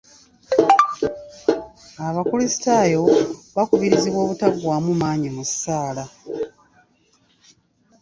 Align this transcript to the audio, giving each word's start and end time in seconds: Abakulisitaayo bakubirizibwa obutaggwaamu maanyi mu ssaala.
Abakulisitaayo 2.07 3.03
bakubirizibwa 3.55 4.19
obutaggwaamu 4.25 4.91
maanyi 5.01 5.29
mu 5.35 5.43
ssaala. 5.49 6.05